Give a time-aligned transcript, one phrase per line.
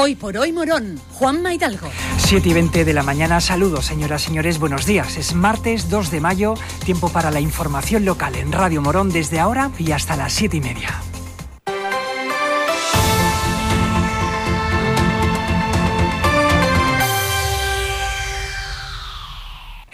[0.00, 1.88] Hoy por hoy Morón, Juan Maidalgo.
[2.18, 5.16] 7 y 20 de la mañana, saludos señoras señores, buenos días.
[5.16, 6.54] Es martes 2 de mayo,
[6.84, 10.60] tiempo para la información local en Radio Morón desde ahora y hasta las 7 y
[10.60, 11.02] media.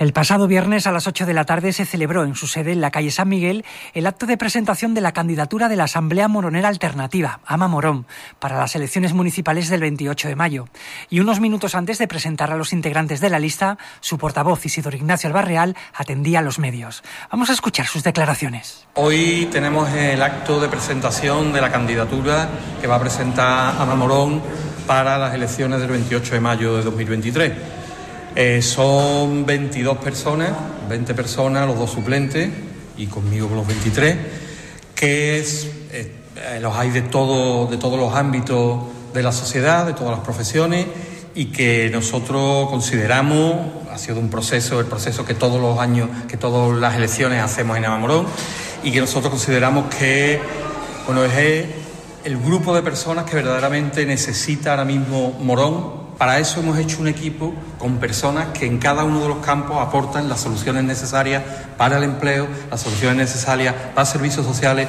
[0.04, 2.82] El pasado viernes a las 8 de la tarde se celebró en su sede en
[2.82, 3.64] la calle San Miguel
[3.94, 8.04] el acto de presentación de la candidatura de la Asamblea Moronera Alternativa, Ama Morón,
[8.38, 10.68] para las elecciones municipales del 28 de mayo.
[11.08, 14.94] Y unos minutos antes de presentar a los integrantes de la lista, su portavoz Isidoro
[14.94, 17.02] Ignacio Albarreal atendía a los medios.
[17.30, 18.86] Vamos a escuchar sus declaraciones.
[18.96, 24.42] Hoy tenemos el acto de presentación de la candidatura que va a presentar Ama Morón
[24.86, 27.83] para las elecciones del 28 de mayo de 2023.
[28.36, 30.50] Eh, son 22 personas,
[30.88, 32.50] 20 personas, los dos suplentes
[32.96, 34.16] y conmigo los 23,
[34.92, 36.10] que es, eh,
[36.60, 40.86] los hay de, todo, de todos los ámbitos de la sociedad, de todas las profesiones
[41.36, 43.54] y que nosotros consideramos,
[43.92, 47.76] ha sido un proceso, el proceso que todos los años, que todas las elecciones hacemos
[47.76, 48.26] en Amamorón
[48.82, 50.40] y que nosotros consideramos que
[51.06, 51.66] bueno, es
[52.24, 57.08] el grupo de personas que verdaderamente necesita ahora mismo Morón para eso hemos hecho un
[57.08, 61.42] equipo con personas que en cada uno de los campos aportan las soluciones necesarias
[61.76, 64.88] para el empleo, las soluciones necesarias para servicios sociales,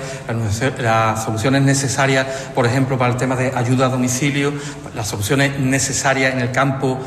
[0.80, 4.54] las soluciones necesarias, por ejemplo, para el tema de ayuda a domicilio,
[4.96, 7.00] las soluciones necesarias en el campo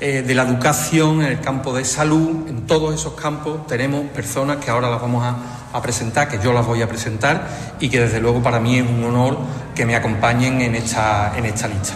[0.00, 4.58] eh, de la educación, en el campo de salud, en todos esos campos tenemos personas
[4.58, 5.36] que ahora las vamos a,
[5.72, 7.46] a, presentar, que yo las voy a presentar
[7.80, 9.38] y que desde luego para mí es un honor
[9.74, 11.94] que me acompañen en esta, en esta lista.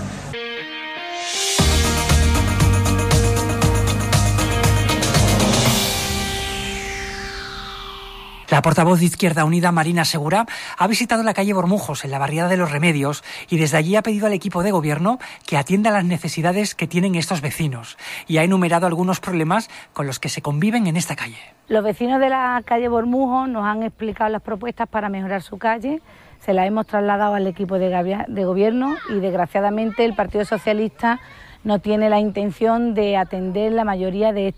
[8.61, 10.45] La portavoz de Izquierda Unida, Marina Segura,
[10.77, 14.03] ha visitado la calle Bormujos, en la barriada de los Remedios, y desde allí ha
[14.03, 18.45] pedido al equipo de gobierno que atienda las necesidades que tienen estos vecinos y ha
[18.45, 21.39] enumerado algunos problemas con los que se conviven en esta calle.
[21.69, 26.03] Los vecinos de la calle Bormujos nos han explicado las propuestas para mejorar su calle,
[26.41, 27.89] se las hemos trasladado al equipo de,
[28.29, 31.19] de gobierno y desgraciadamente el Partido Socialista
[31.65, 34.55] no tiene la intención de atender la mayoría de,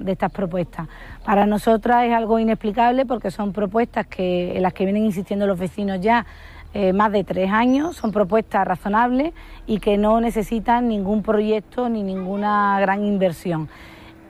[0.00, 0.88] de estas propuestas.
[1.24, 5.58] Para nosotras es algo inexplicable porque son propuestas que, en las que vienen insistiendo los
[5.58, 6.26] vecinos ya
[6.74, 9.32] eh, más de tres años, son propuestas razonables
[9.66, 13.68] y que no necesitan ningún proyecto ni ninguna gran inversión.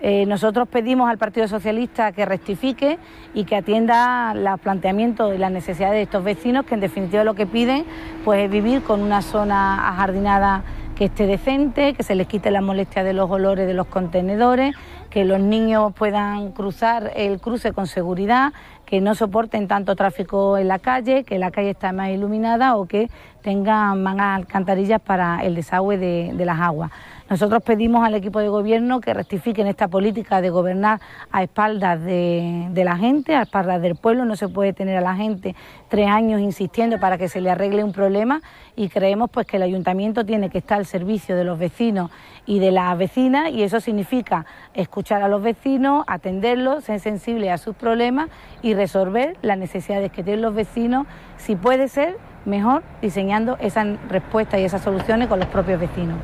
[0.04, 2.98] Eh, nosotros pedimos al Partido Socialista que rectifique
[3.34, 7.34] y que atienda los planteamientos y las necesidades de estos vecinos, que en definitiva lo
[7.34, 7.84] que piden
[8.24, 10.64] pues, es vivir con una zona ajardinada
[10.96, 14.74] que esté decente, que se les quite la molestia de los olores de los contenedores,
[15.10, 18.52] que los niños puedan cruzar el cruce con seguridad,
[18.86, 22.86] que no soporten tanto tráfico en la calle, que la calle está más iluminada o
[22.86, 23.08] que
[23.42, 26.90] tengan más alcantarillas para el desagüe de, de las aguas.
[27.32, 31.00] Nosotros pedimos al equipo de gobierno que rectifiquen esta política de gobernar
[31.30, 34.26] a espaldas de, la gente, a espaldas del pueblo.
[34.26, 35.56] No se puede tener a la gente
[35.88, 38.42] tres años insistiendo para que se le arregle un problema
[38.76, 42.10] y creemos pues que el ayuntamiento tiene que estar al servicio de los vecinos
[42.44, 44.44] y de las vecinas y eso significa
[44.74, 48.28] escuchar a los vecinos, atenderlos, ser sensibles a sus problemas
[48.60, 51.06] y resolver las necesidades que tienen los vecinos,
[51.38, 56.18] si puede ser mejor diseñando esas respuestas y esas soluciones con los propios vecinos.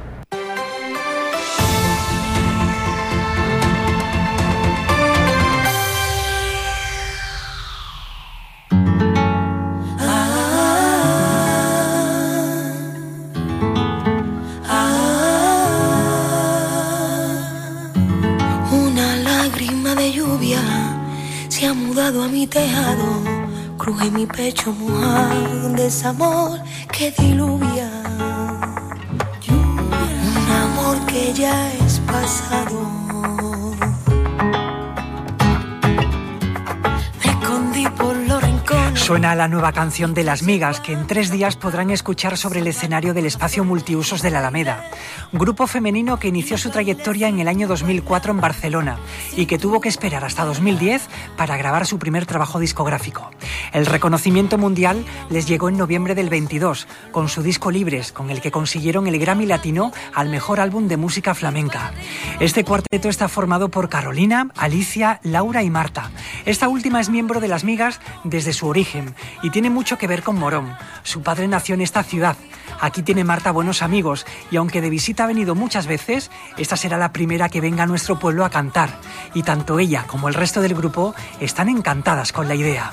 [23.89, 24.75] Cruje mi pecho
[26.93, 27.91] que diluvia.
[29.49, 32.99] Un amor que ya es pasado.
[39.09, 42.67] Suena la nueva canción de Las Migas, que en tres días podrán escuchar sobre el
[42.67, 44.85] escenario del espacio multiusos de la Alameda.
[45.31, 48.99] Grupo femenino que inició su trayectoria en el año 2004 en Barcelona
[49.37, 53.31] y que tuvo que esperar hasta 2010 para grabar su primer trabajo discográfico.
[53.75, 58.41] El reconocimiento mundial les llegó en noviembre del 22 con su disco Libres, con el
[58.41, 61.93] que consiguieron el Grammy Latino al mejor álbum de música flamenca.
[62.41, 66.11] Este cuarteto está formado por Carolina, Alicia, Laura y Marta.
[66.47, 70.23] Esta última es miembro de Las Migas desde su origen y tiene mucho que ver
[70.23, 70.75] con Morón.
[71.03, 72.39] Su padre nació en esta ciudad.
[72.81, 76.97] Aquí tiene Marta buenos amigos y aunque de visita ha venido muchas veces, esta será
[76.97, 78.91] la primera que venga a nuestro pueblo a cantar.
[79.35, 82.91] Y tanto ella como el resto del grupo están encantadas con la idea.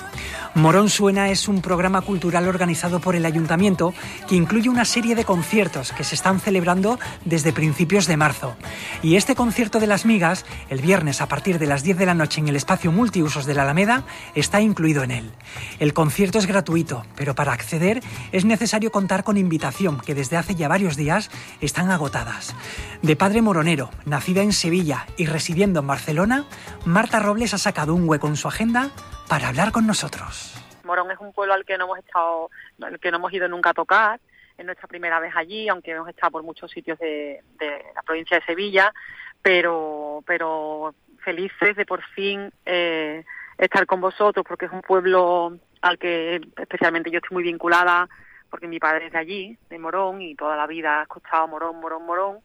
[0.56, 3.94] Morón Suena es un programa cultural organizado por el ayuntamiento
[4.26, 8.56] que incluye una serie de conciertos que se están celebrando desde principios de marzo.
[9.04, 12.14] Y este concierto de las migas, el viernes a partir de las 10 de la
[12.14, 15.32] noche en el espacio multiusos de la Alameda, está incluido en él.
[15.80, 20.56] El concierto es gratuito, pero para acceder es necesario contar con invitación que desde hace
[20.56, 22.56] ya varios días están agotadas.
[23.02, 26.46] De padre moronero, nacida en Sevilla y residiendo en Barcelona,
[26.86, 28.92] Marta Robles ha sacado un hueco en su agenda
[29.28, 30.56] para hablar con nosotros.
[30.84, 32.50] Morón es un pueblo al que no hemos estado,
[32.82, 34.20] al que no hemos ido nunca a tocar.
[34.58, 38.46] Es nuestra primera vez allí, aunque hemos estado por muchos sitios de, la provincia de
[38.46, 38.94] Sevilla,
[39.42, 43.26] pero, pero felices de por fin eh,
[43.58, 48.08] estar con vosotros, porque es un pueblo al que especialmente yo estoy muy vinculada,
[48.50, 51.80] porque mi padre es de allí, de Morón, y toda la vida ha escuchado Morón,
[51.82, 52.38] Morón, Morón.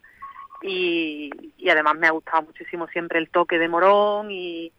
[0.62, 4.72] Y, y además me ha gustado muchísimo siempre el toque de Morón y,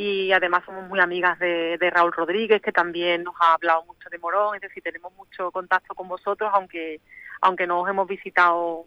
[0.00, 4.16] y además somos muy amigas de, Raúl Rodríguez, que también nos ha hablado mucho de
[4.16, 7.02] Morón, es decir, tenemos mucho contacto con vosotros, aunque,
[7.42, 8.86] aunque no os hemos visitado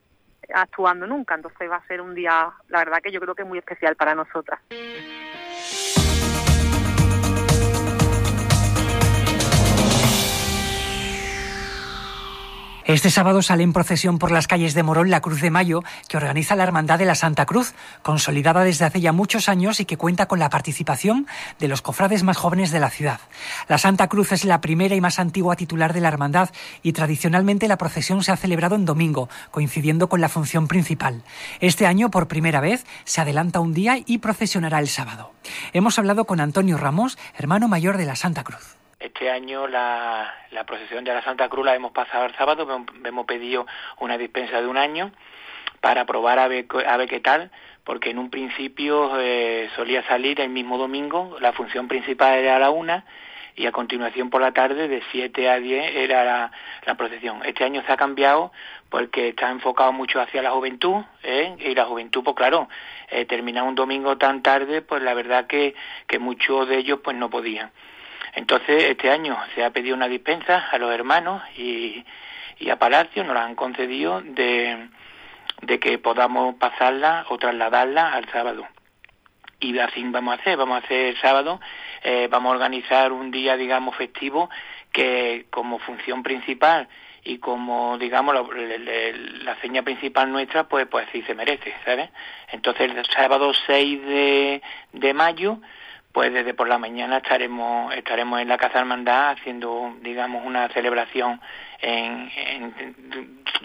[0.51, 3.59] actuando nunca, entonces va a ser un día, la verdad que yo creo que muy
[3.59, 4.59] especial para nosotras.
[12.85, 16.17] Este sábado sale en procesión por las calles de Morón la Cruz de Mayo, que
[16.17, 19.95] organiza la Hermandad de la Santa Cruz, consolidada desde hace ya muchos años y que
[19.95, 21.25] cuenta con la participación
[21.59, 23.21] de los cofrades más jóvenes de la ciudad.
[23.69, 26.49] La Santa Cruz es la primera y más antigua titular de la Hermandad
[26.81, 31.23] y tradicionalmente la procesión se ha celebrado en domingo, coincidiendo con la función principal.
[31.61, 35.31] Este año, por primera vez, se adelanta un día y procesionará el sábado.
[35.71, 38.75] Hemos hablado con Antonio Ramos, hermano mayor de la Santa Cruz.
[39.03, 40.33] Este año la,
[40.65, 42.65] procesión de la Santa Cruz la hemos pasado el sábado,
[43.03, 43.67] hemos pedido
[43.99, 45.11] una dispensa de un año
[45.81, 47.51] para probar a ver, a ver qué tal,
[47.83, 52.59] porque en un principio eh, solía salir el mismo domingo, la función principal era a
[52.59, 53.03] la una
[53.57, 56.49] y a continuación por la tarde de 7 a 10 era
[56.85, 57.41] la, procesión.
[57.43, 58.53] Este año se ha cambiado
[58.87, 61.57] porque está enfocado mucho hacia la juventud ¿eh?
[61.59, 62.69] y la juventud, pues claro,
[63.09, 65.75] eh, terminar un domingo tan tarde, pues la verdad que,
[66.07, 67.69] que muchos de ellos pues no podían.
[68.35, 72.03] Entonces, este año se ha pedido una dispensa a los hermanos y,
[72.69, 74.89] a Palacio nos la han concedido de,
[75.79, 78.67] que podamos pasarla o trasladarla al sábado.
[79.59, 81.59] Y así vamos a hacer, vamos a hacer el sábado,
[82.03, 84.49] eh, vamos a organizar un día, digamos, festivo
[84.91, 86.87] que como función principal
[87.25, 92.09] y como digamos la, seña principal nuestra pues pues sí se merece ¿sabes?
[92.51, 95.59] entonces el sábado 6 de, de mayo
[96.13, 101.41] pues desde por la mañana estaremos estaremos en la casa hermandad haciendo digamos una celebración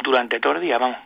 [0.03, 0.99] durante todo el día vamos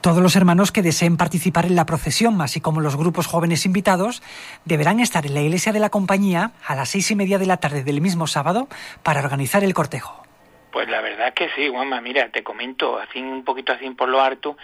[0.00, 4.22] todos los hermanos que deseen participar en la procesión, así como los grupos jóvenes invitados,
[4.64, 7.58] deberán estar en la iglesia de la compañía a las seis y media de la
[7.58, 8.66] tarde del mismo sábado
[9.02, 10.24] para organizar el cortejo.
[10.72, 14.08] Pues la verdad es que sí, Juanma, mira, te comento, así un poquito así por
[14.08, 14.56] lo harto,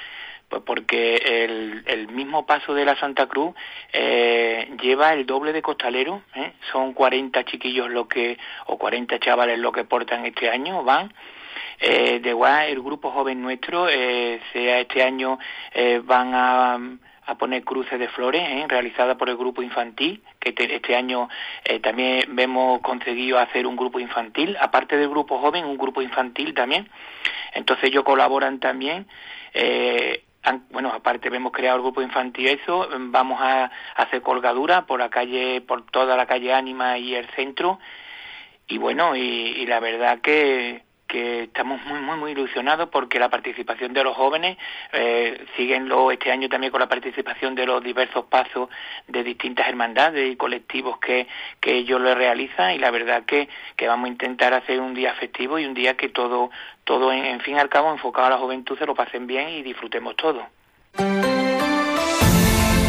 [0.49, 3.55] pues porque el, el mismo paso de la Santa Cruz
[3.93, 6.53] eh, lleva el doble de costalero, ¿eh?
[6.73, 11.13] son 40 chiquillos lo que, o 40 chavales lo que portan este año, van.
[11.81, 15.39] Eh, de igual, el grupo joven nuestro, eh, sea este año
[15.75, 16.79] eh, van a,
[17.27, 21.29] a poner cruces de flores realizadas por el grupo infantil, que este año
[21.83, 26.89] también hemos conseguido hacer un grupo infantil, aparte del grupo joven, un grupo infantil también.
[27.53, 29.07] Entonces ellos colaboran también
[29.59, 30.23] eh,
[30.71, 35.61] bueno, aparte hemos creado el grupo infantil eso, vamos a, hacer colgadura por la calle,
[35.61, 37.79] por toda la calle Ánima y el centro,
[38.69, 43.93] y bueno, y la verdad que, que estamos muy, muy, muy ilusionados porque la participación
[43.93, 44.59] de los jóvenes,
[44.93, 48.69] eh, síguenlo este año también con la participación de los diversos pasos
[49.07, 51.27] de distintas hermandades y colectivos que,
[51.61, 55.15] que ellos lo realizan y la verdad que, que vamos a intentar hacer un día
[55.15, 56.51] festivo y un día que todo,
[56.85, 59.49] todo en, en fin y al cabo enfocado a la juventud se lo pasen bien
[59.49, 60.47] y disfrutemos todo.